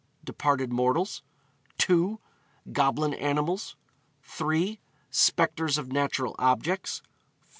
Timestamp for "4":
7.41-7.47